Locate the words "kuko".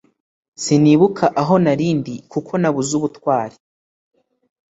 2.31-2.51